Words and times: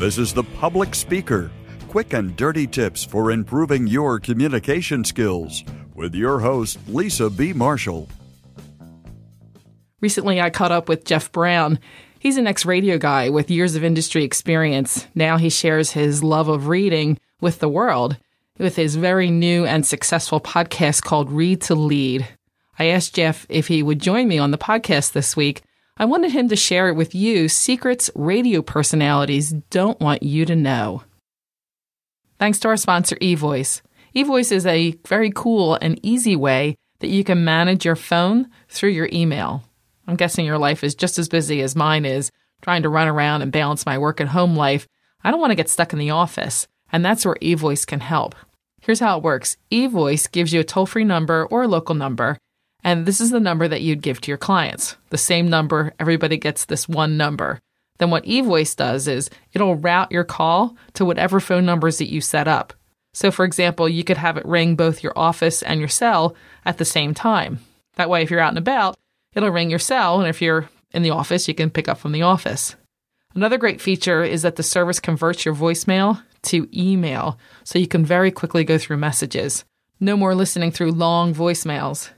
This 0.00 0.16
is 0.16 0.32
The 0.32 0.44
Public 0.44 0.94
Speaker 0.94 1.50
quick 1.88 2.14
and 2.14 2.34
dirty 2.34 2.66
tips 2.66 3.04
for 3.04 3.30
improving 3.30 3.86
your 3.86 4.18
communication 4.18 5.04
skills 5.04 5.62
with 5.94 6.14
your 6.14 6.38
host, 6.38 6.78
Lisa 6.88 7.28
B. 7.28 7.52
Marshall. 7.52 8.08
Recently, 10.00 10.40
I 10.40 10.48
caught 10.48 10.72
up 10.72 10.88
with 10.88 11.04
Jeff 11.04 11.30
Brown. 11.32 11.78
He's 12.18 12.38
an 12.38 12.46
ex 12.46 12.64
radio 12.64 12.96
guy 12.96 13.28
with 13.28 13.50
years 13.50 13.74
of 13.74 13.84
industry 13.84 14.24
experience. 14.24 15.06
Now 15.14 15.36
he 15.36 15.50
shares 15.50 15.90
his 15.90 16.22
love 16.22 16.48
of 16.48 16.68
reading 16.68 17.20
with 17.42 17.58
the 17.58 17.68
world 17.68 18.16
with 18.58 18.76
his 18.76 18.96
very 18.96 19.28
new 19.30 19.66
and 19.66 19.84
successful 19.84 20.40
podcast 20.40 21.02
called 21.02 21.30
Read 21.30 21.60
to 21.62 21.74
Lead. 21.74 22.26
I 22.78 22.86
asked 22.86 23.16
Jeff 23.16 23.44
if 23.50 23.68
he 23.68 23.82
would 23.82 24.00
join 24.00 24.28
me 24.28 24.38
on 24.38 24.50
the 24.50 24.56
podcast 24.56 25.12
this 25.12 25.36
week 25.36 25.60
I 26.00 26.06
wanted 26.06 26.32
him 26.32 26.48
to 26.48 26.56
share 26.56 26.88
it 26.88 26.96
with 26.96 27.14
you 27.14 27.46
secrets 27.50 28.10
radio 28.14 28.62
personalities 28.62 29.52
don't 29.68 30.00
want 30.00 30.22
you 30.22 30.46
to 30.46 30.56
know. 30.56 31.02
Thanks 32.38 32.58
to 32.60 32.68
our 32.68 32.78
sponsor, 32.78 33.16
eVoice. 33.16 33.82
eVoice 34.16 34.50
is 34.50 34.64
a 34.64 34.92
very 35.06 35.30
cool 35.30 35.74
and 35.74 36.00
easy 36.02 36.36
way 36.36 36.74
that 37.00 37.10
you 37.10 37.22
can 37.22 37.44
manage 37.44 37.84
your 37.84 37.96
phone 37.96 38.48
through 38.70 38.88
your 38.88 39.10
email. 39.12 39.62
I'm 40.06 40.16
guessing 40.16 40.46
your 40.46 40.56
life 40.56 40.82
is 40.82 40.94
just 40.94 41.18
as 41.18 41.28
busy 41.28 41.60
as 41.60 41.76
mine 41.76 42.06
is, 42.06 42.32
trying 42.62 42.82
to 42.84 42.88
run 42.88 43.06
around 43.06 43.42
and 43.42 43.52
balance 43.52 43.84
my 43.84 43.98
work 43.98 44.20
and 44.20 44.30
home 44.30 44.56
life. 44.56 44.88
I 45.22 45.30
don't 45.30 45.40
want 45.40 45.50
to 45.50 45.54
get 45.54 45.68
stuck 45.68 45.92
in 45.92 45.98
the 45.98 46.12
office, 46.12 46.66
and 46.90 47.04
that's 47.04 47.26
where 47.26 47.36
eVoice 47.42 47.86
can 47.86 48.00
help. 48.00 48.34
Here's 48.80 49.00
how 49.00 49.18
it 49.18 49.22
works 49.22 49.58
eVoice 49.70 50.32
gives 50.32 50.54
you 50.54 50.60
a 50.60 50.64
toll 50.64 50.86
free 50.86 51.04
number 51.04 51.44
or 51.44 51.64
a 51.64 51.68
local 51.68 51.94
number 51.94 52.38
and 52.82 53.06
this 53.06 53.20
is 53.20 53.30
the 53.30 53.40
number 53.40 53.68
that 53.68 53.82
you'd 53.82 54.02
give 54.02 54.20
to 54.22 54.30
your 54.30 54.38
clients. 54.38 54.96
The 55.10 55.18
same 55.18 55.48
number, 55.48 55.92
everybody 55.98 56.36
gets 56.36 56.64
this 56.64 56.88
one 56.88 57.16
number. 57.16 57.60
Then 57.98 58.10
what 58.10 58.24
eVoice 58.24 58.74
does 58.74 59.06
is 59.06 59.28
it'll 59.52 59.76
route 59.76 60.10
your 60.10 60.24
call 60.24 60.76
to 60.94 61.04
whatever 61.04 61.38
phone 61.38 61.66
numbers 61.66 61.98
that 61.98 62.10
you 62.10 62.20
set 62.20 62.48
up. 62.48 62.72
So 63.12 63.30
for 63.30 63.44
example, 63.44 63.88
you 63.88 64.04
could 64.04 64.16
have 64.16 64.36
it 64.36 64.46
ring 64.46 64.76
both 64.76 65.02
your 65.02 65.12
office 65.16 65.62
and 65.62 65.80
your 65.80 65.88
cell 65.88 66.34
at 66.64 66.78
the 66.78 66.84
same 66.84 67.12
time. 67.12 67.60
That 67.96 68.08
way, 68.08 68.22
if 68.22 68.30
you're 68.30 68.40
out 68.40 68.50
and 68.50 68.58
about, 68.58 68.96
it'll 69.34 69.50
ring 69.50 69.68
your 69.68 69.78
cell, 69.78 70.20
and 70.20 70.28
if 70.28 70.40
you're 70.40 70.70
in 70.92 71.02
the 71.02 71.10
office, 71.10 71.48
you 71.48 71.54
can 71.54 71.70
pick 71.70 71.88
up 71.88 71.98
from 71.98 72.12
the 72.12 72.22
office. 72.22 72.76
Another 73.34 73.58
great 73.58 73.80
feature 73.80 74.24
is 74.24 74.42
that 74.42 74.56
the 74.56 74.62
service 74.62 75.00
converts 75.00 75.44
your 75.44 75.54
voicemail 75.54 76.22
to 76.44 76.68
email, 76.74 77.38
so 77.64 77.78
you 77.78 77.86
can 77.86 78.04
very 78.04 78.30
quickly 78.30 78.64
go 78.64 78.78
through 78.78 78.96
messages. 78.96 79.64
No 79.98 80.16
more 80.16 80.34
listening 80.34 80.70
through 80.70 80.92
long 80.92 81.34
voicemails 81.34 82.10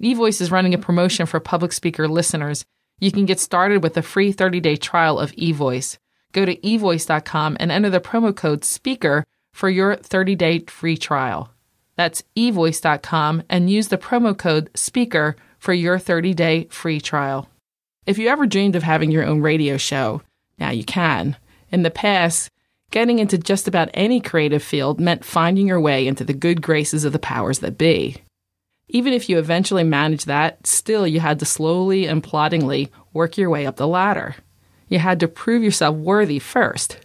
eVoice 0.00 0.40
is 0.40 0.50
running 0.50 0.72
a 0.72 0.78
promotion 0.78 1.26
for 1.26 1.40
public 1.40 1.72
speaker 1.72 2.08
listeners. 2.08 2.64
You 3.00 3.12
can 3.12 3.26
get 3.26 3.38
started 3.38 3.82
with 3.82 3.96
a 3.96 4.02
free 4.02 4.32
30-day 4.32 4.76
trial 4.76 5.18
of 5.18 5.32
eVoice. 5.32 5.98
Go 6.32 6.44
to 6.44 6.56
evoice.com 6.56 7.56
and 7.60 7.70
enter 7.70 7.90
the 7.90 8.00
promo 8.00 8.34
code 8.34 8.64
SPEAKER 8.64 9.24
for 9.52 9.68
your 9.68 9.96
30-day 9.96 10.60
free 10.68 10.96
trial. 10.96 11.52
That's 11.96 12.22
evoice.com 12.36 13.42
and 13.50 13.70
use 13.70 13.88
the 13.88 13.98
promo 13.98 14.36
code 14.36 14.70
SPEAKER 14.74 15.36
for 15.58 15.74
your 15.74 15.98
30-day 15.98 16.68
free 16.70 17.00
trial. 17.00 17.48
If 18.06 18.16
you 18.16 18.28
ever 18.28 18.46
dreamed 18.46 18.76
of 18.76 18.82
having 18.82 19.10
your 19.10 19.26
own 19.26 19.42
radio 19.42 19.76
show, 19.76 20.22
now 20.58 20.70
you 20.70 20.84
can. 20.84 21.36
In 21.70 21.82
the 21.82 21.90
past, 21.90 22.50
getting 22.90 23.18
into 23.18 23.36
just 23.36 23.68
about 23.68 23.90
any 23.92 24.20
creative 24.20 24.62
field 24.62 24.98
meant 24.98 25.26
finding 25.26 25.68
your 25.68 25.80
way 25.80 26.06
into 26.06 26.24
the 26.24 26.32
good 26.32 26.62
graces 26.62 27.04
of 27.04 27.12
the 27.12 27.18
powers 27.18 27.58
that 27.58 27.76
be. 27.76 28.16
Even 28.92 29.12
if 29.12 29.28
you 29.28 29.38
eventually 29.38 29.84
managed 29.84 30.26
that, 30.26 30.66
still 30.66 31.06
you 31.06 31.20
had 31.20 31.38
to 31.38 31.44
slowly 31.44 32.06
and 32.06 32.22
ploddingly 32.22 32.90
work 33.12 33.38
your 33.38 33.48
way 33.48 33.64
up 33.64 33.76
the 33.76 33.86
ladder. 33.86 34.34
You 34.88 34.98
had 34.98 35.20
to 35.20 35.28
prove 35.28 35.62
yourself 35.62 35.96
worthy 35.96 36.40
first. 36.40 36.98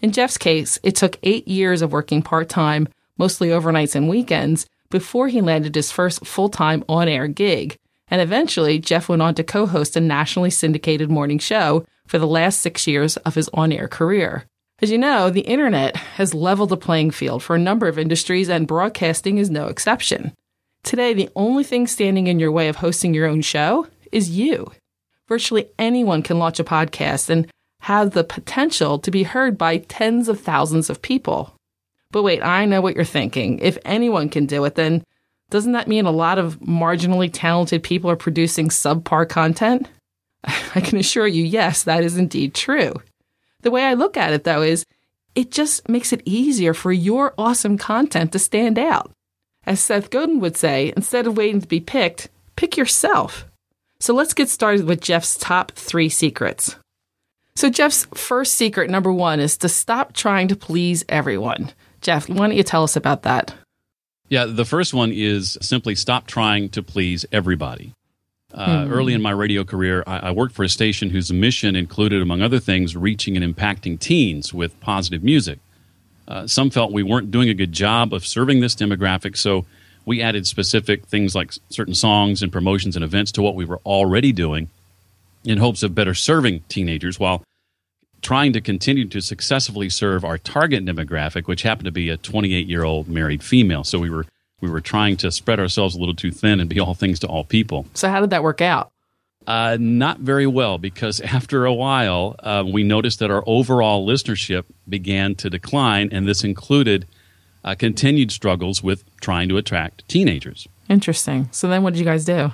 In 0.00 0.10
Jeff's 0.10 0.36
case, 0.36 0.80
it 0.82 0.96
took 0.96 1.18
eight 1.22 1.46
years 1.46 1.80
of 1.80 1.92
working 1.92 2.22
part 2.22 2.48
time, 2.48 2.88
mostly 3.16 3.48
overnights 3.48 3.94
and 3.94 4.08
weekends, 4.08 4.66
before 4.90 5.28
he 5.28 5.40
landed 5.40 5.76
his 5.76 5.92
first 5.92 6.26
full 6.26 6.48
time 6.48 6.84
on 6.88 7.08
air 7.08 7.28
gig. 7.28 7.76
And 8.10 8.20
eventually, 8.20 8.80
Jeff 8.80 9.08
went 9.08 9.22
on 9.22 9.34
to 9.36 9.44
co 9.44 9.66
host 9.66 9.96
a 9.96 10.00
nationally 10.00 10.50
syndicated 10.50 11.10
morning 11.10 11.38
show 11.38 11.84
for 12.06 12.18
the 12.18 12.26
last 12.26 12.60
six 12.60 12.86
years 12.86 13.16
of 13.18 13.36
his 13.36 13.50
on 13.54 13.70
air 13.70 13.86
career. 13.86 14.44
As 14.80 14.90
you 14.90 14.98
know, 14.98 15.30
the 15.30 15.42
internet 15.42 15.96
has 15.96 16.34
leveled 16.34 16.70
the 16.70 16.76
playing 16.76 17.12
field 17.12 17.44
for 17.44 17.54
a 17.54 17.60
number 17.60 17.86
of 17.86 17.98
industries, 17.98 18.48
and 18.48 18.66
broadcasting 18.66 19.38
is 19.38 19.50
no 19.50 19.66
exception. 19.66 20.32
Today, 20.88 21.12
the 21.12 21.28
only 21.36 21.64
thing 21.64 21.86
standing 21.86 22.28
in 22.28 22.38
your 22.38 22.50
way 22.50 22.66
of 22.68 22.76
hosting 22.76 23.12
your 23.12 23.26
own 23.26 23.42
show 23.42 23.86
is 24.10 24.30
you. 24.30 24.72
Virtually 25.28 25.68
anyone 25.78 26.22
can 26.22 26.38
launch 26.38 26.58
a 26.58 26.64
podcast 26.64 27.28
and 27.28 27.46
have 27.82 28.12
the 28.12 28.24
potential 28.24 28.98
to 29.00 29.10
be 29.10 29.22
heard 29.24 29.58
by 29.58 29.76
tens 29.76 30.30
of 30.30 30.40
thousands 30.40 30.88
of 30.88 31.02
people. 31.02 31.52
But 32.10 32.22
wait, 32.22 32.42
I 32.42 32.64
know 32.64 32.80
what 32.80 32.94
you're 32.94 33.04
thinking. 33.04 33.58
If 33.58 33.76
anyone 33.84 34.30
can 34.30 34.46
do 34.46 34.64
it, 34.64 34.76
then 34.76 35.04
doesn't 35.50 35.72
that 35.72 35.88
mean 35.88 36.06
a 36.06 36.10
lot 36.10 36.38
of 36.38 36.58
marginally 36.60 37.28
talented 37.30 37.82
people 37.82 38.10
are 38.10 38.16
producing 38.16 38.70
subpar 38.70 39.28
content? 39.28 39.90
I 40.44 40.80
can 40.80 40.96
assure 40.96 41.26
you, 41.26 41.44
yes, 41.44 41.82
that 41.82 42.02
is 42.02 42.16
indeed 42.16 42.54
true. 42.54 42.94
The 43.60 43.70
way 43.70 43.84
I 43.84 43.92
look 43.92 44.16
at 44.16 44.32
it, 44.32 44.44
though, 44.44 44.62
is 44.62 44.86
it 45.34 45.50
just 45.50 45.86
makes 45.86 46.14
it 46.14 46.22
easier 46.24 46.72
for 46.72 46.92
your 46.92 47.34
awesome 47.36 47.76
content 47.76 48.32
to 48.32 48.38
stand 48.38 48.78
out. 48.78 49.12
As 49.68 49.80
Seth 49.80 50.08
Godin 50.08 50.40
would 50.40 50.56
say, 50.56 50.94
instead 50.96 51.26
of 51.26 51.36
waiting 51.36 51.60
to 51.60 51.68
be 51.68 51.78
picked, 51.78 52.30
pick 52.56 52.78
yourself. 52.78 53.44
So 54.00 54.14
let's 54.14 54.32
get 54.32 54.48
started 54.48 54.86
with 54.86 55.02
Jeff's 55.02 55.36
top 55.36 55.72
three 55.72 56.08
secrets. 56.08 56.76
So, 57.54 57.68
Jeff's 57.68 58.06
first 58.14 58.54
secret, 58.54 58.88
number 58.88 59.12
one, 59.12 59.40
is 59.40 59.58
to 59.58 59.68
stop 59.68 60.14
trying 60.14 60.48
to 60.48 60.56
please 60.56 61.04
everyone. 61.10 61.72
Jeff, 62.00 62.30
why 62.30 62.46
don't 62.46 62.56
you 62.56 62.62
tell 62.62 62.82
us 62.82 62.96
about 62.96 63.24
that? 63.24 63.52
Yeah, 64.30 64.46
the 64.46 64.64
first 64.64 64.94
one 64.94 65.12
is 65.12 65.58
simply 65.60 65.94
stop 65.94 66.26
trying 66.26 66.70
to 66.70 66.82
please 66.82 67.26
everybody. 67.30 67.92
Uh, 68.54 68.86
hmm. 68.86 68.92
Early 68.92 69.12
in 69.12 69.20
my 69.20 69.32
radio 69.32 69.64
career, 69.64 70.02
I, 70.06 70.18
I, 70.18 70.30
worked 70.30 70.54
for 70.54 70.62
a 70.62 70.68
station 70.70 71.10
whose 71.10 71.30
mission 71.30 71.76
included, 71.76 72.22
among 72.22 72.40
other 72.40 72.58
things, 72.58 72.96
reaching 72.96 73.36
and 73.36 73.44
impacting 73.44 73.98
teens 73.98 74.54
with 74.54 74.80
positive 74.80 75.22
music. 75.22 75.58
Uh, 76.28 76.46
some 76.46 76.68
felt 76.68 76.92
we 76.92 77.02
weren't 77.02 77.30
doing 77.30 77.48
a 77.48 77.54
good 77.54 77.72
job 77.72 78.12
of 78.12 78.24
serving 78.26 78.60
this 78.60 78.74
demographic, 78.74 79.36
so 79.36 79.64
we 80.04 80.22
added 80.22 80.46
specific 80.46 81.06
things 81.06 81.34
like 81.34 81.52
certain 81.70 81.94
songs 81.94 82.42
and 82.42 82.52
promotions 82.52 82.96
and 82.96 83.04
events 83.04 83.32
to 83.32 83.42
what 83.42 83.54
we 83.54 83.64
were 83.64 83.80
already 83.84 84.30
doing 84.30 84.68
in 85.44 85.58
hopes 85.58 85.82
of 85.82 85.94
better 85.94 86.14
serving 86.14 86.60
teenagers 86.68 87.18
while 87.18 87.42
trying 88.20 88.52
to 88.52 88.60
continue 88.60 89.06
to 89.06 89.20
successfully 89.20 89.88
serve 89.88 90.24
our 90.24 90.38
target 90.38 90.84
demographic, 90.84 91.46
which 91.46 91.62
happened 91.62 91.86
to 91.86 91.92
be 91.92 92.10
a 92.10 92.16
28 92.16 92.66
year 92.66 92.84
old 92.84 93.08
married 93.08 93.42
female. 93.42 93.84
So 93.84 93.98
we 93.98 94.10
were 94.10 94.26
we 94.60 94.68
were 94.68 94.80
trying 94.80 95.16
to 95.18 95.30
spread 95.30 95.60
ourselves 95.60 95.94
a 95.94 95.98
little 95.98 96.14
too 96.14 96.32
thin 96.32 96.58
and 96.58 96.68
be 96.68 96.80
all 96.80 96.94
things 96.94 97.20
to 97.20 97.26
all 97.28 97.44
people. 97.44 97.86
So 97.94 98.08
how 98.08 98.20
did 98.20 98.30
that 98.30 98.42
work 98.42 98.60
out? 98.60 98.90
Uh, 99.46 99.78
not 99.80 100.18
very 100.20 100.46
well 100.46 100.76
because 100.76 101.20
after 101.22 101.64
a 101.64 101.72
while, 101.72 102.36
uh, 102.40 102.64
we 102.70 102.82
noticed 102.82 103.18
that 103.20 103.30
our 103.30 103.42
overall 103.46 104.06
listenership 104.06 104.64
began 104.88 105.34
to 105.36 105.48
decline, 105.48 106.08
and 106.12 106.28
this 106.28 106.44
included 106.44 107.06
uh, 107.64 107.74
continued 107.74 108.30
struggles 108.30 108.82
with 108.82 109.04
trying 109.20 109.48
to 109.48 109.56
attract 109.56 110.06
teenagers. 110.08 110.68
Interesting. 110.88 111.48
So 111.50 111.68
then, 111.68 111.82
what 111.82 111.94
did 111.94 111.98
you 111.98 112.04
guys 112.04 112.24
do? 112.24 112.52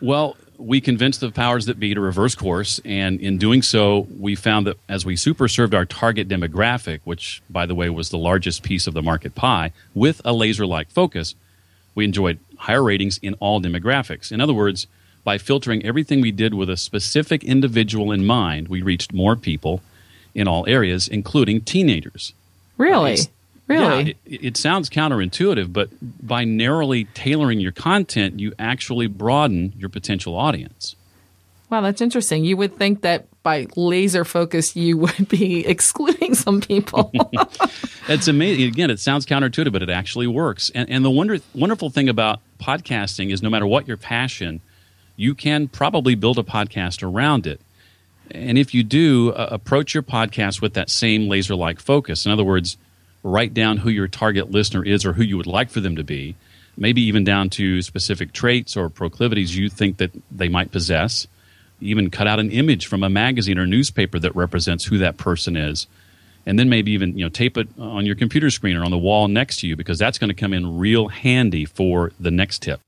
Well, 0.00 0.36
we 0.58 0.80
convinced 0.80 1.20
the 1.20 1.30
powers 1.30 1.66
that 1.66 1.78
be 1.78 1.94
to 1.94 2.00
reverse 2.00 2.34
course, 2.34 2.80
and 2.84 3.20
in 3.20 3.38
doing 3.38 3.62
so, 3.62 4.06
we 4.18 4.34
found 4.34 4.66
that 4.66 4.78
as 4.88 5.04
we 5.04 5.16
super 5.16 5.48
served 5.48 5.74
our 5.74 5.84
target 5.84 6.28
demographic, 6.28 7.00
which, 7.04 7.42
by 7.50 7.66
the 7.66 7.74
way, 7.74 7.90
was 7.90 8.10
the 8.10 8.18
largest 8.18 8.62
piece 8.62 8.86
of 8.86 8.94
the 8.94 9.02
market 9.02 9.34
pie, 9.34 9.72
with 9.94 10.20
a 10.24 10.32
laser 10.32 10.66
like 10.66 10.90
focus, 10.90 11.34
we 11.94 12.04
enjoyed 12.04 12.38
higher 12.56 12.82
ratings 12.82 13.18
in 13.18 13.34
all 13.34 13.60
demographics. 13.60 14.32
In 14.32 14.40
other 14.40 14.54
words, 14.54 14.86
by 15.24 15.38
filtering 15.38 15.84
everything 15.84 16.20
we 16.20 16.32
did 16.32 16.54
with 16.54 16.68
a 16.68 16.76
specific 16.76 17.44
individual 17.44 18.12
in 18.12 18.24
mind, 18.24 18.68
we 18.68 18.82
reached 18.82 19.12
more 19.12 19.36
people 19.36 19.80
in 20.34 20.48
all 20.48 20.64
areas, 20.66 21.08
including 21.08 21.60
teenagers. 21.60 22.32
Really? 22.76 23.14
Uh, 23.14 23.24
really? 23.68 24.02
Yeah, 24.02 24.12
it, 24.26 24.44
it, 24.44 24.56
sounds 24.56 24.88
counterintuitive, 24.90 25.72
but 25.72 25.90
by 26.26 26.44
narrowly 26.44 27.04
tailoring 27.04 27.60
your 27.60 27.72
content, 27.72 28.40
you 28.40 28.52
actually 28.58 29.06
broaden 29.06 29.72
your 29.76 29.88
potential 29.88 30.36
audience. 30.36 30.96
Wow, 31.70 31.82
that's 31.82 32.00
interesting. 32.00 32.44
You 32.44 32.56
would 32.56 32.76
think 32.76 33.02
that 33.02 33.26
by 33.42 33.66
laser 33.76 34.24
focus, 34.24 34.74
you 34.74 34.98
would 34.98 35.28
be 35.28 35.66
excluding 35.66 36.34
some 36.34 36.60
people. 36.60 37.12
It's 38.08 38.26
amazing. 38.26 38.66
Again, 38.66 38.90
it 38.90 38.98
sounds 38.98 39.24
counterintuitive, 39.24 39.70
but 39.70 39.80
it 39.80 39.88
actually 39.88 40.26
works. 40.26 40.72
And, 40.74 40.90
and 40.90 41.04
the 41.04 41.10
wonder, 41.10 41.38
wonderful 41.54 41.88
thing 41.88 42.08
about 42.08 42.40
podcasting 42.60 43.32
is 43.32 43.44
no 43.44 43.48
matter 43.48 43.64
what 43.64 43.86
your 43.86 43.96
passion– 43.96 44.60
you 45.16 45.34
can 45.34 45.68
probably 45.68 46.14
build 46.14 46.38
a 46.38 46.42
podcast 46.42 47.02
around 47.02 47.46
it. 47.46 47.60
And 48.30 48.56
if 48.56 48.72
you 48.72 48.82
do, 48.82 49.30
uh, 49.32 49.48
approach 49.50 49.92
your 49.94 50.02
podcast 50.02 50.62
with 50.62 50.74
that 50.74 50.88
same 50.88 51.28
laser 51.28 51.54
like 51.54 51.80
focus. 51.80 52.24
In 52.24 52.32
other 52.32 52.44
words, 52.44 52.76
write 53.22 53.52
down 53.52 53.78
who 53.78 53.90
your 53.90 54.08
target 54.08 54.50
listener 54.50 54.84
is 54.84 55.04
or 55.04 55.12
who 55.12 55.22
you 55.22 55.36
would 55.36 55.46
like 55.46 55.70
for 55.70 55.80
them 55.80 55.96
to 55.96 56.04
be, 56.04 56.34
maybe 56.76 57.02
even 57.02 57.24
down 57.24 57.50
to 57.50 57.82
specific 57.82 58.32
traits 58.32 58.76
or 58.76 58.88
proclivities 58.88 59.56
you 59.56 59.68
think 59.68 59.98
that 59.98 60.10
they 60.30 60.48
might 60.48 60.72
possess. 60.72 61.26
Even 61.80 62.10
cut 62.10 62.26
out 62.26 62.38
an 62.40 62.50
image 62.50 62.86
from 62.86 63.02
a 63.02 63.10
magazine 63.10 63.58
or 63.58 63.66
newspaper 63.66 64.18
that 64.18 64.34
represents 64.34 64.84
who 64.86 64.98
that 64.98 65.18
person 65.18 65.56
is. 65.56 65.86
and 66.46 66.58
then 66.58 66.68
maybe 66.68 66.92
even 66.92 67.16
you 67.16 67.24
know 67.24 67.28
tape 67.28 67.56
it 67.56 67.68
on 67.78 68.06
your 68.06 68.16
computer 68.16 68.50
screen 68.50 68.76
or 68.76 68.84
on 68.84 68.90
the 68.90 68.98
wall 68.98 69.28
next 69.28 69.58
to 69.60 69.66
you 69.66 69.76
because 69.76 69.98
that's 69.98 70.18
going 70.18 70.28
to 70.28 70.34
come 70.34 70.52
in 70.52 70.78
real 70.78 71.08
handy 71.08 71.64
for 71.64 72.12
the 72.18 72.30
next 72.30 72.62
tip. 72.62 72.80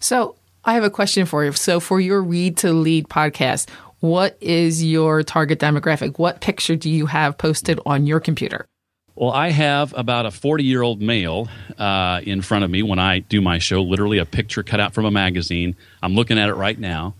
So 0.00 0.34
I 0.66 0.74
have 0.74 0.82
a 0.82 0.90
question 0.90 1.26
for 1.26 1.44
you. 1.44 1.52
So 1.52 1.78
for 1.78 2.00
your 2.00 2.20
Read 2.20 2.56
to 2.58 2.72
Lead 2.72 3.08
podcast, 3.08 3.68
what 4.00 4.36
is 4.40 4.84
your 4.84 5.22
target 5.22 5.60
demographic? 5.60 6.18
What 6.18 6.40
picture 6.40 6.74
do 6.74 6.90
you 6.90 7.06
have 7.06 7.38
posted 7.38 7.78
on 7.86 8.04
your 8.04 8.18
computer? 8.18 8.66
Well, 9.14 9.30
I 9.30 9.50
have 9.50 9.94
about 9.96 10.26
a 10.26 10.32
40 10.32 10.64
year 10.64 10.82
old 10.82 11.00
male 11.00 11.48
uh, 11.78 12.20
in 12.24 12.42
front 12.42 12.64
of 12.64 12.70
me 12.70 12.82
when 12.82 12.98
I 12.98 13.20
do 13.20 13.40
my 13.40 13.58
show, 13.58 13.80
literally 13.80 14.18
a 14.18 14.26
picture 14.26 14.64
cut 14.64 14.80
out 14.80 14.92
from 14.92 15.04
a 15.04 15.10
magazine. 15.10 15.76
I'm 16.02 16.14
looking 16.14 16.36
at 16.36 16.48
it 16.48 16.54
right 16.54 16.78
now. 16.78 17.14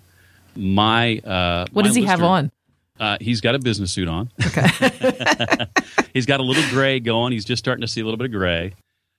My 0.57 1.19
uh, 1.19 1.67
What 1.73 1.83
my 1.83 1.89
does 1.89 1.97
he 1.97 2.05
have 2.05 2.23
on? 2.23 2.51
Uh, 2.99 3.17
he's 3.21 3.41
got 3.41 3.55
a 3.55 3.59
business 3.61 3.93
suit 3.93 4.09
on. 4.09 4.31
Okay. 4.45 4.67
he's 6.15 6.27
got 6.27 6.41
a 6.41 6.43
little 6.43 6.65
gray 6.71 6.99
going. 6.99 7.33
He's 7.33 7.45
just 7.45 7.63
starting 7.63 7.83
to 7.83 7.89
see 7.89 8.01
a 8.01 8.05
little 8.05 8.19
bit 8.19 8.27
of 8.27 8.33
gray. 8.33 8.75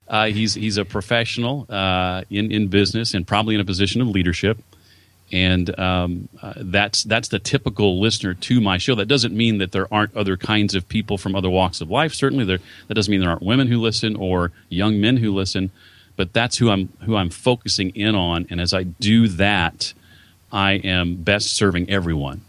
Uh, 0.08 0.28
he's 0.28 0.54
he's 0.54 0.78
a 0.78 0.86
professional 0.86 1.66
uh, 1.70 2.24
in 2.30 2.52
in 2.52 2.68
business 2.68 3.14
and 3.14 3.28
probably 3.28 3.56
in 3.56 3.62
a 3.62 3.66
position 3.66 4.02
of 4.02 4.08
leadership, 4.08 4.58
and 5.32 5.78
um, 5.80 6.30
uh, 6.42 6.54
that's 6.58 7.04
that's 7.04 7.28
the 7.28 7.40
typical 7.40 8.00
listener 8.00 8.34
to 8.34 8.62
my 8.62 8.78
show. 8.78 8.96
That 8.96 9.08
doesn't 9.08 9.36
mean 9.36 9.58
that 9.58 9.74
there 9.74 9.92
aren't 9.94 10.16
other 10.16 10.38
kinds 10.38 10.76
of 10.76 10.88
people 10.88 11.18
from 11.18 11.36
other 11.36 11.50
walks 11.50 11.82
of 11.82 11.92
life. 11.92 12.14
Certainly, 12.14 12.46
there 12.46 12.60
that 12.88 12.94
doesn't 12.94 13.12
mean 13.12 13.20
there 13.20 13.30
aren't 13.30 13.42
women 13.42 13.68
who 13.68 13.80
listen 13.80 14.16
or 14.16 14.52
young 14.70 15.02
men 15.02 15.18
who 15.18 15.34
listen, 15.34 15.72
but 16.16 16.32
that's 16.32 16.58
who 16.58 16.70
I'm 16.70 16.90
who 17.06 17.16
I'm 17.18 17.30
focusing 17.30 17.90
in 17.90 18.16
on. 18.16 18.48
And 18.50 18.62
as 18.62 18.74
I 18.74 18.84
do 18.84 19.28
that, 19.30 19.94
I 20.54 20.74
am 20.74 21.16
best 21.16 21.54
serving 21.54 21.90
everyone. 21.90 22.42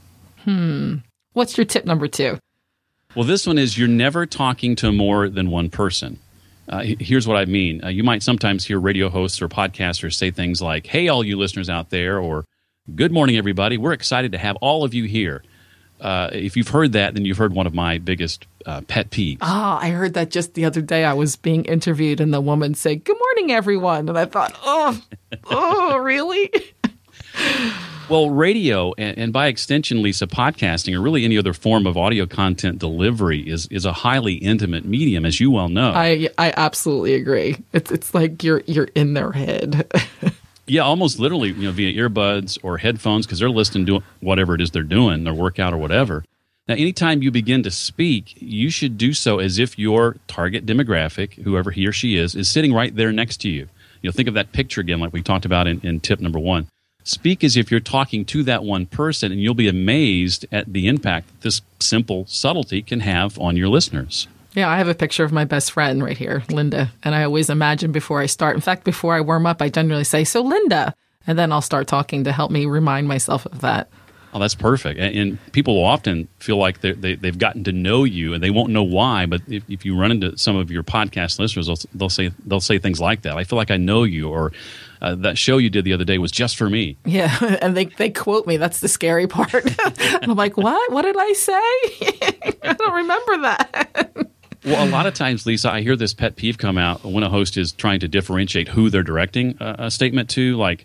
Hmm. 0.44 0.96
What's 1.32 1.56
your 1.58 1.64
tip 1.64 1.84
number 1.84 2.06
two? 2.08 2.38
Well, 3.14 3.26
this 3.26 3.46
one 3.46 3.58
is 3.58 3.76
you're 3.76 3.88
never 3.88 4.26
talking 4.26 4.76
to 4.76 4.92
more 4.92 5.28
than 5.28 5.50
one 5.50 5.70
person. 5.70 6.18
Uh, 6.68 6.82
here's 7.00 7.26
what 7.26 7.36
I 7.36 7.46
mean. 7.46 7.82
Uh, 7.82 7.88
you 7.88 8.04
might 8.04 8.22
sometimes 8.22 8.64
hear 8.64 8.78
radio 8.78 9.08
hosts 9.08 9.40
or 9.40 9.48
podcasters 9.48 10.14
say 10.14 10.30
things 10.30 10.60
like, 10.60 10.86
Hey, 10.86 11.08
all 11.08 11.24
you 11.24 11.38
listeners 11.38 11.70
out 11.70 11.90
there, 11.90 12.18
or 12.18 12.44
Good 12.94 13.12
morning, 13.12 13.36
everybody. 13.36 13.76
We're 13.76 13.92
excited 13.92 14.32
to 14.32 14.38
have 14.38 14.56
all 14.56 14.82
of 14.82 14.94
you 14.94 15.04
here. 15.04 15.42
Uh, 16.00 16.30
if 16.32 16.56
you've 16.56 16.68
heard 16.68 16.92
that, 16.92 17.12
then 17.12 17.26
you've 17.26 17.36
heard 17.36 17.52
one 17.52 17.66
of 17.66 17.74
my 17.74 17.98
biggest 17.98 18.46
uh, 18.64 18.80
pet 18.82 19.10
peeves. 19.10 19.38
Ah, 19.42 19.78
I 19.78 19.90
heard 19.90 20.14
that 20.14 20.30
just 20.30 20.54
the 20.54 20.64
other 20.64 20.80
day. 20.80 21.04
I 21.04 21.12
was 21.12 21.36
being 21.36 21.66
interviewed, 21.66 22.18
and 22.18 22.32
the 22.32 22.40
woman 22.40 22.72
said, 22.72 23.04
"Good 23.04 23.18
morning, 23.18 23.52
everyone," 23.52 24.08
and 24.08 24.16
I 24.18 24.24
thought, 24.24 24.58
"Oh, 24.62 24.98
oh, 25.50 25.98
really?" 25.98 26.50
Well, 28.08 28.30
radio 28.30 28.94
and, 28.96 29.18
and 29.18 29.32
by 29.34 29.48
extension, 29.48 30.00
Lisa, 30.00 30.26
podcasting 30.26 30.96
or 30.96 31.02
really 31.02 31.26
any 31.26 31.36
other 31.36 31.52
form 31.52 31.86
of 31.86 31.98
audio 31.98 32.24
content 32.24 32.78
delivery 32.78 33.40
is 33.40 33.66
is 33.66 33.84
a 33.84 33.92
highly 33.92 34.34
intimate 34.34 34.86
medium, 34.86 35.26
as 35.26 35.40
you 35.40 35.50
well 35.50 35.68
know. 35.68 35.92
I 35.92 36.30
I 36.38 36.54
absolutely 36.56 37.14
agree. 37.14 37.58
It's 37.74 37.90
it's 37.90 38.14
like 38.14 38.42
you're 38.42 38.62
you're 38.66 38.88
in 38.94 39.12
their 39.12 39.32
head. 39.32 39.92
yeah, 40.66 40.80
almost 40.80 41.18
literally, 41.18 41.50
you 41.50 41.64
know, 41.64 41.72
via 41.72 41.92
earbuds 41.92 42.58
or 42.62 42.78
headphones 42.78 43.26
because 43.26 43.40
they're 43.40 43.50
listening 43.50 43.84
to 43.86 44.02
whatever 44.20 44.54
it 44.54 44.62
is 44.62 44.70
they're 44.70 44.82
doing, 44.82 45.24
their 45.24 45.34
workout 45.34 45.74
or 45.74 45.78
whatever. 45.78 46.24
Now, 46.66 46.74
anytime 46.76 47.22
you 47.22 47.30
begin 47.30 47.62
to 47.62 47.70
speak, 47.70 48.34
you 48.40 48.70
should 48.70 48.96
do 48.96 49.12
so 49.12 49.38
as 49.38 49.58
if 49.58 49.78
your 49.78 50.16
target 50.28 50.64
demographic, 50.64 51.34
whoever 51.42 51.70
he 51.70 51.86
or 51.86 51.92
she 51.92 52.16
is, 52.16 52.34
is 52.34 52.48
sitting 52.48 52.72
right 52.72 52.94
there 52.94 53.12
next 53.12 53.38
to 53.42 53.50
you. 53.50 53.68
You 54.00 54.08
know, 54.08 54.12
think 54.12 54.28
of 54.28 54.34
that 54.34 54.52
picture 54.52 54.80
again, 54.80 54.98
like 54.98 55.12
we 55.12 55.22
talked 55.22 55.44
about 55.44 55.66
in, 55.66 55.80
in 55.82 56.00
tip 56.00 56.20
number 56.20 56.38
one. 56.38 56.68
Speak 57.08 57.42
as 57.42 57.56
if 57.56 57.70
you're 57.70 57.80
talking 57.80 58.26
to 58.26 58.42
that 58.42 58.64
one 58.64 58.84
person, 58.84 59.32
and 59.32 59.40
you'll 59.40 59.54
be 59.54 59.66
amazed 59.66 60.44
at 60.52 60.70
the 60.70 60.88
impact 60.88 61.28
that 61.28 61.40
this 61.40 61.62
simple 61.80 62.26
subtlety 62.26 62.82
can 62.82 63.00
have 63.00 63.38
on 63.38 63.56
your 63.56 63.68
listeners. 63.68 64.28
Yeah, 64.52 64.68
I 64.68 64.76
have 64.76 64.88
a 64.88 64.94
picture 64.94 65.24
of 65.24 65.32
my 65.32 65.46
best 65.46 65.72
friend 65.72 66.04
right 66.04 66.18
here, 66.18 66.42
Linda. 66.50 66.92
And 67.02 67.14
I 67.14 67.24
always 67.24 67.48
imagine 67.48 67.92
before 67.92 68.20
I 68.20 68.26
start, 68.26 68.56
in 68.56 68.60
fact, 68.60 68.84
before 68.84 69.14
I 69.14 69.22
warm 69.22 69.46
up, 69.46 69.62
I 69.62 69.70
generally 69.70 70.04
say, 70.04 70.22
So, 70.22 70.42
Linda. 70.42 70.94
And 71.26 71.38
then 71.38 71.50
I'll 71.50 71.62
start 71.62 71.86
talking 71.86 72.24
to 72.24 72.32
help 72.32 72.50
me 72.50 72.66
remind 72.66 73.08
myself 73.08 73.46
of 73.46 73.62
that. 73.62 73.88
Oh, 74.34 74.38
that's 74.38 74.54
perfect. 74.54 75.00
And, 75.00 75.16
and 75.16 75.52
people 75.52 75.76
will 75.76 75.86
often 75.86 76.28
feel 76.40 76.58
like 76.58 76.82
they, 76.82 76.92
they've 76.92 77.38
gotten 77.38 77.64
to 77.64 77.72
know 77.72 78.04
you, 78.04 78.34
and 78.34 78.42
they 78.42 78.50
won't 78.50 78.70
know 78.70 78.82
why. 78.82 79.24
But 79.24 79.40
if, 79.48 79.64
if 79.70 79.86
you 79.86 79.98
run 79.98 80.10
into 80.10 80.36
some 80.36 80.56
of 80.56 80.70
your 80.70 80.82
podcast 80.82 81.38
listeners, 81.38 81.68
they'll, 81.68 81.78
they'll 81.94 82.10
say 82.10 82.32
they'll 82.44 82.60
say 82.60 82.78
things 82.78 83.00
like 83.00 83.22
that. 83.22 83.38
I 83.38 83.44
feel 83.44 83.56
like 83.56 83.70
I 83.70 83.78
know 83.78 84.02
you, 84.02 84.28
or 84.28 84.52
uh, 85.00 85.14
that 85.16 85.38
show 85.38 85.58
you 85.58 85.70
did 85.70 85.84
the 85.84 85.92
other 85.92 86.04
day 86.04 86.18
was 86.18 86.30
just 86.32 86.56
for 86.56 86.68
me. 86.68 86.96
Yeah. 87.04 87.36
And 87.60 87.76
they, 87.76 87.86
they 87.86 88.10
quote 88.10 88.46
me. 88.46 88.56
That's 88.56 88.80
the 88.80 88.88
scary 88.88 89.26
part. 89.26 89.52
I'm 90.22 90.36
like, 90.36 90.56
What? 90.56 90.92
What 90.92 91.02
did 91.02 91.16
I 91.18 91.32
say? 91.32 91.52
I 92.62 92.72
don't 92.72 92.94
remember 92.94 93.38
that. 93.42 94.28
Well, 94.64 94.86
a 94.86 94.90
lot 94.90 95.06
of 95.06 95.14
times, 95.14 95.46
Lisa, 95.46 95.70
I 95.72 95.80
hear 95.82 95.96
this 95.96 96.14
pet 96.14 96.36
peeve 96.36 96.58
come 96.58 96.78
out 96.78 97.04
when 97.04 97.22
a 97.22 97.30
host 97.30 97.56
is 97.56 97.72
trying 97.72 98.00
to 98.00 98.08
differentiate 98.08 98.68
who 98.68 98.90
they're 98.90 99.02
directing 99.02 99.56
a, 99.60 99.76
a 99.86 99.90
statement 99.90 100.30
to. 100.30 100.56
Like, 100.56 100.84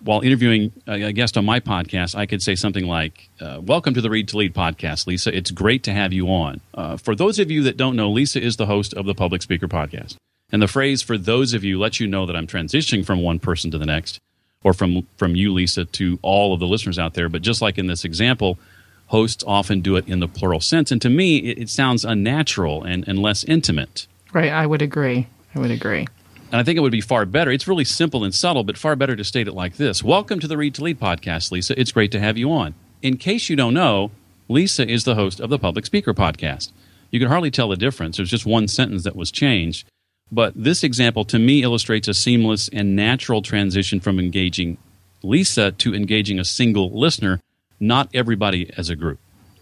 while 0.00 0.20
interviewing 0.20 0.72
a, 0.86 1.02
a 1.04 1.12
guest 1.12 1.36
on 1.38 1.44
my 1.44 1.60
podcast, 1.60 2.14
I 2.14 2.26
could 2.26 2.42
say 2.42 2.54
something 2.54 2.86
like, 2.86 3.30
uh, 3.40 3.60
Welcome 3.62 3.94
to 3.94 4.00
the 4.00 4.10
Read 4.10 4.28
to 4.28 4.36
Lead 4.38 4.54
podcast, 4.54 5.06
Lisa. 5.06 5.34
It's 5.34 5.50
great 5.50 5.82
to 5.84 5.92
have 5.92 6.12
you 6.12 6.28
on. 6.28 6.60
Uh, 6.74 6.96
for 6.96 7.14
those 7.14 7.38
of 7.38 7.50
you 7.50 7.62
that 7.62 7.76
don't 7.76 7.96
know, 7.96 8.10
Lisa 8.10 8.40
is 8.42 8.56
the 8.56 8.66
host 8.66 8.92
of 8.94 9.06
the 9.06 9.14
Public 9.14 9.42
Speaker 9.42 9.68
podcast. 9.68 10.16
And 10.52 10.60
the 10.60 10.68
phrase 10.68 11.00
for 11.00 11.16
those 11.16 11.54
of 11.54 11.64
you 11.64 11.78
lets 11.80 11.98
you 11.98 12.06
know 12.06 12.26
that 12.26 12.36
I'm 12.36 12.46
transitioning 12.46 13.04
from 13.04 13.22
one 13.22 13.38
person 13.38 13.70
to 13.70 13.78
the 13.78 13.86
next, 13.86 14.20
or 14.62 14.74
from, 14.74 15.06
from 15.16 15.34
you, 15.34 15.52
Lisa, 15.52 15.86
to 15.86 16.18
all 16.20 16.52
of 16.52 16.60
the 16.60 16.66
listeners 16.66 16.98
out 16.98 17.14
there. 17.14 17.30
But 17.30 17.40
just 17.40 17.62
like 17.62 17.78
in 17.78 17.86
this 17.86 18.04
example, 18.04 18.58
hosts 19.06 19.42
often 19.46 19.80
do 19.80 19.96
it 19.96 20.06
in 20.06 20.20
the 20.20 20.28
plural 20.28 20.60
sense. 20.60 20.92
And 20.92 21.00
to 21.02 21.08
me, 21.08 21.38
it, 21.38 21.58
it 21.58 21.70
sounds 21.70 22.04
unnatural 22.04 22.84
and, 22.84 23.08
and 23.08 23.18
less 23.18 23.44
intimate. 23.44 24.06
Right. 24.32 24.52
I 24.52 24.66
would 24.66 24.82
agree. 24.82 25.26
I 25.54 25.58
would 25.58 25.70
agree. 25.70 26.06
And 26.50 26.60
I 26.60 26.64
think 26.64 26.76
it 26.76 26.80
would 26.80 26.92
be 26.92 27.00
far 27.00 27.24
better. 27.24 27.50
It's 27.50 27.66
really 27.66 27.84
simple 27.84 28.24
and 28.24 28.34
subtle, 28.34 28.62
but 28.62 28.76
far 28.76 28.94
better 28.94 29.16
to 29.16 29.24
state 29.24 29.48
it 29.48 29.54
like 29.54 29.76
this 29.76 30.04
Welcome 30.04 30.38
to 30.40 30.46
the 30.46 30.58
Read 30.58 30.74
to 30.74 30.84
Lead 30.84 31.00
podcast, 31.00 31.50
Lisa. 31.50 31.78
It's 31.80 31.92
great 31.92 32.12
to 32.12 32.20
have 32.20 32.36
you 32.36 32.52
on. 32.52 32.74
In 33.00 33.16
case 33.16 33.48
you 33.48 33.56
don't 33.56 33.72
know, 33.72 34.10
Lisa 34.48 34.86
is 34.86 35.04
the 35.04 35.14
host 35.14 35.40
of 35.40 35.48
the 35.48 35.58
Public 35.58 35.86
Speaker 35.86 36.12
podcast. 36.12 36.72
You 37.10 37.18
can 37.18 37.28
hardly 37.28 37.50
tell 37.50 37.70
the 37.70 37.76
difference. 37.76 38.18
There's 38.18 38.30
just 38.30 38.44
one 38.44 38.68
sentence 38.68 39.04
that 39.04 39.16
was 39.16 39.30
changed. 39.30 39.86
But 40.32 40.54
this 40.56 40.82
example 40.82 41.26
to 41.26 41.38
me 41.38 41.62
illustrates 41.62 42.08
a 42.08 42.14
seamless 42.14 42.68
and 42.70 42.96
natural 42.96 43.42
transition 43.42 44.00
from 44.00 44.18
engaging 44.18 44.78
Lisa 45.22 45.72
to 45.72 45.94
engaging 45.94 46.38
a 46.38 46.44
single 46.44 46.98
listener, 46.98 47.40
not 47.78 48.08
everybody 48.14 48.72
as 48.76 48.88
a 48.88 48.96
group. 48.96 49.20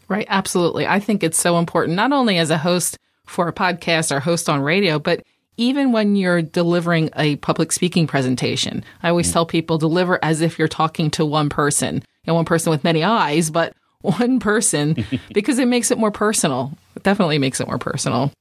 Right. 0.08 0.26
Absolutely. 0.28 0.86
I 0.86 1.00
think 1.00 1.22
it's 1.22 1.38
so 1.38 1.58
important, 1.58 1.96
not 1.96 2.12
only 2.12 2.38
as 2.38 2.50
a 2.50 2.58
host 2.58 2.96
for 3.26 3.48
a 3.48 3.52
podcast 3.52 4.14
or 4.14 4.20
host 4.20 4.48
on 4.48 4.60
radio, 4.60 4.98
but 4.98 5.22
even 5.56 5.92
when 5.92 6.16
you're 6.16 6.40
delivering 6.40 7.10
a 7.16 7.36
public 7.36 7.70
speaking 7.70 8.06
presentation. 8.06 8.82
I 9.02 9.10
always 9.10 9.28
mm. 9.28 9.34
tell 9.34 9.46
people 9.46 9.76
deliver 9.76 10.18
as 10.24 10.40
if 10.40 10.58
you're 10.58 10.68
talking 10.68 11.10
to 11.12 11.26
one 11.26 11.50
person 11.50 12.02
and 12.24 12.34
one 12.34 12.46
person 12.46 12.70
with 12.70 12.82
many 12.82 13.04
eyes, 13.04 13.50
but 13.50 13.74
one 14.00 14.40
person 14.40 15.04
because 15.34 15.58
it 15.58 15.68
makes 15.68 15.90
it 15.90 15.98
more 15.98 16.10
personal. 16.10 16.72
It 16.96 17.02
definitely 17.02 17.38
makes 17.38 17.60
it 17.60 17.66
more 17.66 17.78
personal. 17.78 18.32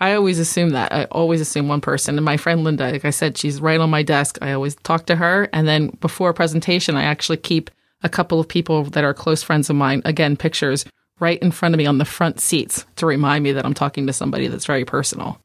I 0.00 0.14
always 0.14 0.38
assume 0.38 0.70
that. 0.70 0.92
I 0.92 1.04
always 1.04 1.40
assume 1.40 1.68
one 1.68 1.82
person. 1.82 2.16
And 2.16 2.24
my 2.24 2.38
friend 2.38 2.64
Linda, 2.64 2.90
like 2.90 3.04
I 3.04 3.10
said, 3.10 3.36
she's 3.36 3.60
right 3.60 3.78
on 3.78 3.90
my 3.90 4.02
desk. 4.02 4.38
I 4.40 4.52
always 4.52 4.74
talk 4.76 5.06
to 5.06 5.16
her. 5.16 5.48
And 5.52 5.68
then 5.68 5.88
before 6.00 6.30
a 6.30 6.34
presentation, 6.34 6.96
I 6.96 7.02
actually 7.02 7.36
keep 7.36 7.70
a 8.02 8.08
couple 8.08 8.40
of 8.40 8.48
people 8.48 8.84
that 8.84 9.04
are 9.04 9.12
close 9.12 9.42
friends 9.42 9.68
of 9.68 9.76
mine, 9.76 10.00
again, 10.06 10.36
pictures 10.36 10.86
right 11.18 11.40
in 11.42 11.50
front 11.50 11.74
of 11.74 11.78
me 11.78 11.84
on 11.84 11.98
the 11.98 12.06
front 12.06 12.40
seats 12.40 12.86
to 12.96 13.04
remind 13.04 13.44
me 13.44 13.52
that 13.52 13.66
I'm 13.66 13.74
talking 13.74 14.06
to 14.06 14.12
somebody 14.12 14.46
that's 14.46 14.64
very 14.64 14.86
personal. 14.86 15.38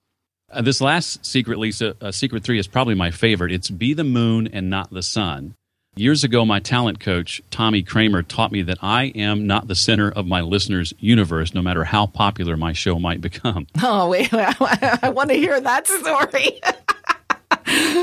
Uh, 0.49 0.61
this 0.61 0.79
last 0.79 1.25
secret, 1.25 1.59
Lisa, 1.59 1.95
uh, 1.99 2.11
secret 2.11 2.43
three 2.43 2.57
is 2.57 2.67
probably 2.67 2.95
my 2.95 3.11
favorite. 3.11 3.51
It's 3.51 3.69
be 3.69 3.93
the 3.93 4.05
moon 4.05 4.47
and 4.53 4.69
not 4.69 4.89
the 4.89 5.03
sun. 5.03 5.55
Years 5.97 6.25
ago, 6.25 6.43
my 6.43 6.59
talent 6.59 6.99
coach, 6.99 7.41
Tommy 7.51 7.81
Kramer, 7.81 8.21
taught 8.21 8.51
me 8.51 8.61
that 8.63 8.79
I 8.81 9.05
am 9.15 9.47
not 9.47 9.69
the 9.69 9.75
center 9.75 10.11
of 10.11 10.27
my 10.27 10.41
listeners' 10.41 10.93
universe, 10.99 11.53
no 11.53 11.61
matter 11.61 11.85
how 11.85 12.05
popular 12.05 12.57
my 12.57 12.73
show 12.73 12.99
might 12.99 13.21
become. 13.21 13.67
Oh, 13.87 14.09
wait, 14.09 14.33
I 14.33 15.09
want 15.09 15.29
to 15.29 15.35
hear 15.35 15.61
that 15.61 15.87
story. 15.87 16.59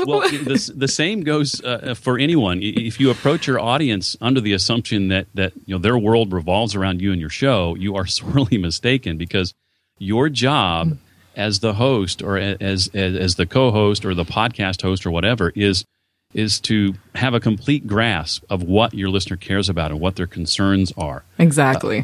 well, 0.07 0.21
the, 0.21 0.73
the 0.75 0.87
same 0.87 1.21
goes 1.21 1.63
uh, 1.63 1.93
for 1.93 2.17
anyone. 2.17 2.59
If 2.63 2.99
you 2.99 3.11
approach 3.11 3.45
your 3.45 3.59
audience 3.59 4.15
under 4.21 4.41
the 4.41 4.53
assumption 4.53 5.09
that, 5.09 5.27
that 5.35 5.53
you 5.65 5.75
know 5.75 5.79
their 5.79 5.97
world 5.97 6.31
revolves 6.31 6.73
around 6.73 7.01
you 7.01 7.11
and 7.11 7.19
your 7.19 7.29
show, 7.29 7.75
you 7.75 7.95
are 7.95 8.05
sorely 8.07 8.57
mistaken 8.57 9.17
because 9.17 9.53
your 9.99 10.29
job 10.29 10.97
as 11.35 11.59
the 11.59 11.73
host 11.73 12.23
or 12.23 12.37
as, 12.37 12.87
as, 12.87 12.89
as 12.93 13.35
the 13.35 13.45
co-host 13.45 14.05
or 14.05 14.15
the 14.15 14.25
podcast 14.25 14.81
host 14.81 15.05
or 15.05 15.11
whatever 15.11 15.51
is 15.55 15.85
is 16.33 16.59
to 16.61 16.95
have 17.15 17.33
a 17.33 17.39
complete 17.39 17.87
grasp 17.87 18.43
of 18.49 18.63
what 18.63 18.93
your 18.93 19.09
listener 19.09 19.37
cares 19.37 19.69
about 19.69 19.91
and 19.91 19.99
what 19.99 20.15
their 20.15 20.27
concerns 20.27 20.91
are. 20.97 21.23
Exactly. 21.37 21.99
Uh, 22.01 22.03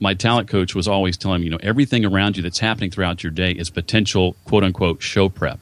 my 0.00 0.14
talent 0.14 0.48
coach 0.48 0.74
was 0.74 0.88
always 0.88 1.16
telling 1.16 1.40
me, 1.40 1.46
you 1.46 1.50
know, 1.50 1.58
everything 1.62 2.04
around 2.04 2.36
you 2.36 2.42
that's 2.42 2.58
happening 2.58 2.90
throughout 2.90 3.22
your 3.22 3.30
day 3.30 3.52
is 3.52 3.70
potential 3.70 4.34
quote 4.46 4.64
unquote 4.64 5.02
show 5.02 5.28
prep. 5.28 5.60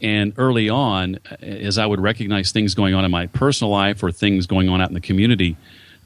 And 0.00 0.34
early 0.36 0.68
on, 0.68 1.18
as 1.40 1.78
I 1.78 1.86
would 1.86 2.00
recognize 2.00 2.52
things 2.52 2.74
going 2.74 2.94
on 2.94 3.04
in 3.04 3.10
my 3.10 3.26
personal 3.28 3.70
life 3.70 4.02
or 4.02 4.12
things 4.12 4.46
going 4.46 4.68
on 4.68 4.80
out 4.80 4.88
in 4.88 4.94
the 4.94 5.00
community, 5.00 5.56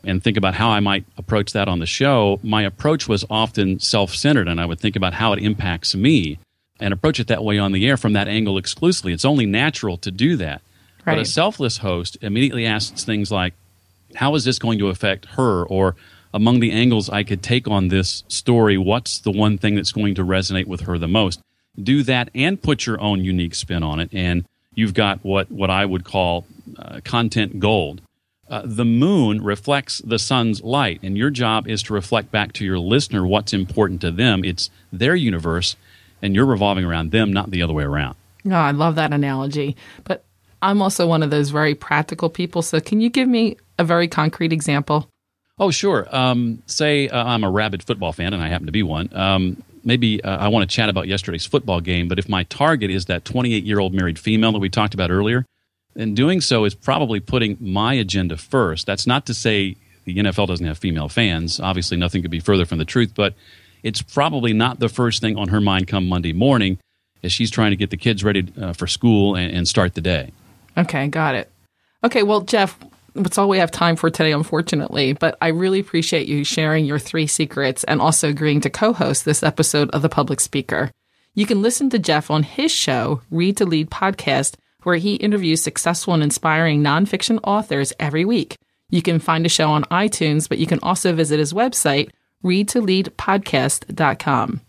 and 0.05 0.23
think 0.23 0.37
about 0.37 0.55
how 0.55 0.71
I 0.71 0.81
might 0.81 1.05
approach 1.19 1.53
that 1.53 1.69
on 1.69 1.79
the 1.79 1.87
show, 1.87 2.41
my 2.43 2.63
approach 2.63 3.09
was 3.09 3.25
often 3.29 3.79
self 3.81 4.15
centered, 4.15 4.49
and 4.49 4.61
I 4.61 4.65
would 4.65 4.81
think 4.81 4.97
about 4.97 5.15
how 5.15 5.33
it 5.33 5.43
impacts 5.43 5.95
me 5.95 6.39
and 6.79 6.95
approach 6.95 7.21
it 7.21 7.27
that 7.27 7.45
way 7.45 7.59
on 7.59 7.73
the 7.73 7.87
air 7.87 7.97
from 7.97 8.15
that 8.15 8.27
angle 8.27 8.57
exclusively. 8.57 9.13
It's 9.13 9.25
only 9.25 9.45
natural 9.45 9.99
to 9.99 10.11
do 10.11 10.37
that. 10.37 10.63
Right. 11.11 11.17
But 11.17 11.23
a 11.23 11.31
selfless 11.31 11.79
host 11.79 12.17
immediately 12.21 12.67
asks 12.67 13.05
things 13.05 13.31
like, 13.31 13.55
How 14.15 14.35
is 14.35 14.45
this 14.45 14.59
going 14.59 14.79
to 14.79 14.89
affect 14.89 15.27
her? 15.27 15.65
Or 15.65 15.97
among 16.33 16.61
the 16.61 16.73
angles 16.73 17.11
I 17.11 17.25
could 17.25 17.43
take 17.43 17.69
on 17.69 17.89
this 17.89 18.23
story, 18.29 18.79
what's 18.79 19.19
the 19.19 19.33
one 19.33 19.59
thing 19.59 19.75
that's 19.75 19.93
going 19.93 20.15
to 20.15 20.25
resonate 20.25 20.67
with 20.67 20.83
her 20.83 20.99
the 20.99 21.09
most? 21.09 21.41
Do 21.81 22.03
that 22.05 22.31
and 22.35 22.61
put 22.61 22.87
your 22.87 23.01
own 23.01 23.25
unique 23.25 23.55
spin 23.55 23.83
on 23.83 24.01
it, 24.01 24.11
and 24.13 24.45
you've 24.75 24.95
got 24.95 25.25
what, 25.25 25.51
what 25.51 25.71
I 25.71 25.85
would 25.87 26.05
call 26.05 26.45
uh, 26.79 27.01
content 27.05 27.59
gold. 27.59 28.01
Uh, 28.49 28.63
the 28.65 28.85
moon 28.85 29.43
reflects 29.43 29.99
the 29.99 30.19
sun's 30.19 30.63
light, 30.63 31.01
and 31.03 31.17
your 31.17 31.31
job 31.31 31.69
is 31.69 31.83
to 31.85 31.95
reflect 31.95 32.33
back 32.33 32.53
to 32.55 32.65
your 32.65 32.79
listener 32.79 33.25
what's 33.25 33.53
important 33.53 34.01
to 34.01 34.11
them. 34.11 34.45
It's 34.45 34.71
their 34.93 35.15
universe, 35.15 35.77
and 36.21 36.35
you're 36.35 36.47
revolving 36.47 36.85
around 36.85 37.13
them, 37.13 37.33
not 37.33 37.51
the 37.51 37.63
other 37.63 37.73
way 37.73 37.85
around. 37.85 38.17
Oh, 38.47 38.51
I 38.51 38.73
love 38.73 38.97
that 38.97 39.13
analogy. 39.13 39.77
But 40.03 40.25
I'm 40.63 40.83
also 40.83 41.07
one 41.07 41.23
of 41.23 41.31
those 41.31 41.51
very 41.51 41.75
practical 41.75 42.29
people. 42.29 42.63
So, 42.63 42.81
can 42.81 43.01
you 43.01 43.11
give 43.11 43.29
me 43.29 43.57
a 43.79 43.85
very 43.85 44.09
concrete 44.09 44.53
example? 44.53 45.09
Oh, 45.59 45.71
sure. 45.71 46.07
Um, 46.11 46.63
say 46.67 47.09
uh, 47.09 47.25
I'm 47.25 47.45
a 47.45 47.51
rabid 47.51 47.83
football 47.83 48.13
fan, 48.13 48.33
and 48.33 48.43
I 48.43 48.49
happen 48.49 48.67
to 48.67 48.73
be 48.73 48.83
one. 48.83 49.15
Um, 49.15 49.63
maybe 49.85 50.23
uh, 50.23 50.39
I 50.39 50.49
want 50.49 50.69
to 50.69 50.75
chat 50.75 50.89
about 50.89 51.07
yesterday's 51.07 51.47
football 51.47 51.81
game, 51.81 52.09
but 52.09 52.19
if 52.19 52.29
my 52.29 52.45
target 52.45 52.91
is 52.91 53.07
that 53.07 53.25
28 53.25 53.65
year 53.65 53.79
old 53.79 53.95
married 53.95 54.19
female 54.19 54.53
that 54.53 54.59
we 54.59 54.69
talked 54.71 54.95
about 54.95 55.11
earlier, 55.11 55.45
then 55.95 56.15
doing 56.15 56.41
so 56.41 56.65
is 56.65 56.75
probably 56.75 57.21
putting 57.21 57.57
my 57.61 57.95
agenda 57.95 58.37
first. 58.37 58.87
That's 58.87 59.07
not 59.07 59.27
to 59.27 59.35
say 59.35 59.77
the 60.05 60.17
NFL 60.17 60.47
doesn't 60.47 60.67
have 60.67 60.79
female 60.79 61.09
fans. 61.09 61.61
Obviously, 61.61 61.97
nothing 61.97 62.23
could 62.23 62.31
be 62.31 62.41
further 62.41 62.65
from 62.65 62.79
the 62.79 62.85
truth, 62.85 63.13
but 63.15 63.35
it's 63.83 64.03
probably 64.03 64.53
not 64.53 64.79
the 64.79 64.89
first 64.89 65.21
thing 65.21 65.37
on 65.37 65.49
her 65.49 65.61
mind 65.61 65.89
come 65.89 66.09
Monday 66.09 66.33
morning 66.33 66.79
as 67.23 67.33
she's 67.33 67.51
trying 67.51 67.71
to 67.71 67.77
get 67.77 67.91
the 67.91 67.97
kids 67.97 68.25
ready 68.25 68.51
uh, 68.61 68.73
for 68.73 68.87
school 68.87 69.35
and, 69.35 69.53
and 69.53 69.69
start 69.69 69.95
the 69.95 70.01
day. 70.01 70.33
Okay, 70.81 71.09
got 71.09 71.35
it. 71.35 71.51
Okay, 72.03 72.23
well, 72.23 72.41
Jeff, 72.41 72.79
that's 73.15 73.39
all 73.39 73.49
we 73.49 73.59
have 73.59 73.71
time 73.71 73.97
for 73.97 74.11
today, 74.11 74.33
unfortunately. 74.33 75.13
But 75.13 75.37
I 75.41 75.49
really 75.49 75.81
appreciate 75.81 76.29
you 76.29 76.45
sharing 76.45 76.85
your 76.85 76.99
three 76.99 77.27
secrets 77.27 77.85
and 77.85 78.01
also 78.01 78.29
agreeing 78.29 78.61
to 78.63 78.71
co 78.71 78.93
host 78.93 79.25
this 79.25 79.43
episode 79.43 79.91
of 79.91 80.03
The 80.03 80.09
Public 80.09 80.41
Speaker. 80.41 80.91
You 81.35 81.47
can 81.47 81.63
listen 81.63 81.91
to 81.91 81.99
Jeff 81.99 82.31
on 82.31 82.43
his 82.43 82.73
show, 82.73 83.23
Read 83.31 83.57
to 83.59 83.65
Lead 83.65 83.91
podcast, 83.91 84.57
where 84.83 84.97
he 84.97 85.15
interviews 85.17 85.63
successful 85.63 86.15
and 86.15 86.23
inspiring 86.23 86.83
nonfiction 86.83 87.39
authors 87.45 87.93
every 88.01 88.25
week. 88.25 88.57
You 88.89 89.03
can 89.03 89.21
find 89.21 89.47
a 89.47 89.51
show 89.51 89.71
on 89.71 89.85
iTunes, 89.85 90.49
but 90.49 90.59
you 90.59 90.67
can 90.67 90.81
also 90.83 91.15
visit 91.15 91.39
his 91.39 91.53
website, 91.53 92.11
readtoleadpodcast.com. 92.43 94.61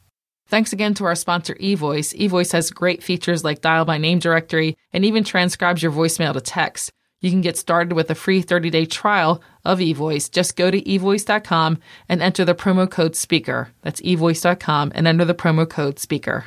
Thanks 0.52 0.74
again 0.74 0.94
to 0.96 1.06
our 1.06 1.16
sponsor, 1.16 1.56
eVoice. 1.56 2.14
eVoice 2.20 2.52
has 2.52 2.72
great 2.72 3.02
features 3.02 3.46
like 3.46 3.62
dial 3.62 3.86
by 3.86 3.98
name 3.98 4.20
directory 4.20 4.78
and 4.92 5.06
even 5.06 5.24
transcribes 5.24 5.82
your 5.82 5.94
voicemail 5.94 6.34
to 6.34 6.42
text. 6.42 6.92
You 7.22 7.30
can 7.30 7.40
get 7.40 7.56
started 7.56 7.94
with 7.94 8.12
a 8.12 8.16
free 8.16 8.44
30-day 8.44 8.88
trial 8.88 9.42
of 9.64 9.80
eVoice. 9.80 10.30
Just 10.30 10.58
go 10.58 10.70
to 10.70 10.82
eVoice.com 10.82 11.80
and 12.10 12.22
enter 12.22 12.44
the 12.44 12.54
promo 12.54 12.92
code 12.92 13.16
SPEAKER. 13.16 13.70
That's 13.82 14.02
eVoice.com 14.02 14.92
and 14.94 15.08
enter 15.08 15.24
the 15.24 15.34
promo 15.34 15.70
code 15.70 16.00
SPEAKER. 16.00 16.44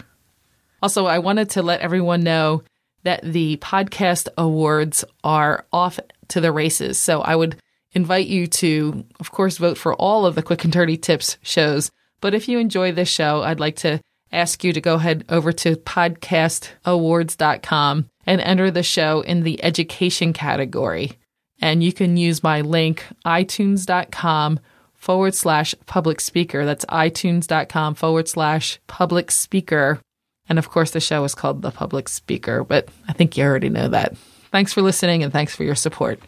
Also, 0.82 1.06
I 1.06 1.18
wanted 1.18 1.48
to 1.50 1.62
let 1.62 1.80
everyone 1.80 2.22
know 2.22 2.62
that 3.04 3.22
the 3.22 3.56
podcast 3.56 4.28
awards 4.36 5.02
are 5.22 5.64
off 5.72 5.98
to 6.28 6.42
the 6.42 6.52
races. 6.52 6.98
So 6.98 7.22
I 7.22 7.36
would 7.36 7.56
invite 7.92 8.26
you 8.26 8.48
to, 8.48 9.06
of 9.18 9.30
course, 9.30 9.56
vote 9.56 9.78
for 9.78 9.94
all 9.94 10.26
of 10.26 10.34
the 10.34 10.42
Quick 10.42 10.64
and 10.64 10.72
Dirty 10.74 10.98
Tips 10.98 11.38
shows. 11.40 11.90
But 12.24 12.32
if 12.32 12.48
you 12.48 12.58
enjoy 12.58 12.92
this 12.92 13.10
show, 13.10 13.42
I'd 13.42 13.60
like 13.60 13.76
to 13.80 14.00
ask 14.32 14.64
you 14.64 14.72
to 14.72 14.80
go 14.80 14.94
ahead 14.94 15.26
over 15.28 15.52
to 15.52 15.76
podcastawards.com 15.76 18.06
and 18.24 18.40
enter 18.40 18.70
the 18.70 18.82
show 18.82 19.20
in 19.20 19.42
the 19.42 19.62
education 19.62 20.32
category. 20.32 21.18
And 21.60 21.84
you 21.84 21.92
can 21.92 22.16
use 22.16 22.42
my 22.42 22.62
link, 22.62 23.04
itunes.com 23.26 24.58
forward 24.94 25.34
slash 25.34 25.74
public 25.84 26.18
speaker. 26.18 26.64
That's 26.64 26.86
itunes.com 26.86 27.94
forward 27.94 28.26
slash 28.26 28.80
public 28.86 29.30
speaker. 29.30 30.00
And 30.48 30.58
of 30.58 30.70
course, 30.70 30.92
the 30.92 31.00
show 31.00 31.24
is 31.24 31.34
called 31.34 31.60
The 31.60 31.72
Public 31.72 32.08
Speaker, 32.08 32.64
but 32.64 32.88
I 33.06 33.12
think 33.12 33.36
you 33.36 33.44
already 33.44 33.68
know 33.68 33.88
that. 33.88 34.16
Thanks 34.50 34.72
for 34.72 34.80
listening 34.80 35.22
and 35.22 35.30
thanks 35.30 35.54
for 35.54 35.64
your 35.64 35.74
support. 35.74 36.20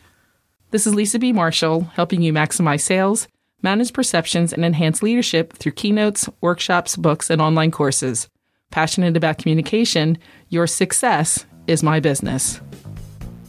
This 0.72 0.86
is 0.86 0.94
Lisa 0.94 1.18
B. 1.18 1.32
Marshall, 1.32 1.84
helping 1.94 2.20
you 2.20 2.34
maximize 2.34 2.82
sales, 2.82 3.28
manage 3.66 3.92
perceptions, 3.92 4.52
and 4.52 4.64
enhance 4.64 5.02
leadership 5.02 5.52
through 5.52 5.72
keynotes, 5.72 6.28
workshops, 6.40 6.94
books, 6.94 7.30
and 7.30 7.42
online 7.42 7.72
courses. 7.72 8.28
Passionate 8.70 9.16
about 9.16 9.38
communication, 9.38 10.18
your 10.48 10.68
success 10.68 11.46
is 11.66 11.82
my 11.82 11.98
business. 11.98 12.60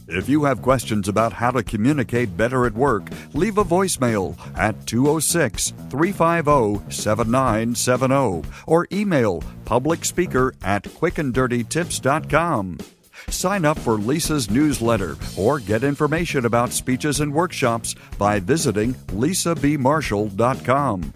If 0.08 0.28
you 0.28 0.42
have 0.44 0.60
questions 0.60 1.06
about 1.06 1.32
how 1.34 1.52
to 1.52 1.62
communicate 1.62 2.36
better 2.36 2.66
at 2.66 2.74
work, 2.74 3.04
leave 3.32 3.58
a 3.58 3.64
voicemail 3.64 4.36
at 4.56 4.86
206 4.86 5.72
350 5.90 6.90
7970 6.90 8.42
or 8.66 8.88
email 8.90 9.42
publicspeaker 9.66 10.54
at 10.62 10.82
quickanddirtytips.com. 10.82 12.78
Sign 13.30 13.64
up 13.64 13.78
for 13.78 13.98
Lisa's 13.98 14.50
newsletter 14.50 15.16
or 15.36 15.60
get 15.60 15.84
information 15.84 16.44
about 16.44 16.72
speeches 16.72 17.20
and 17.20 17.32
workshops 17.32 17.94
by 18.18 18.40
visiting 18.40 18.94
lisabmarshall.com. 18.94 21.12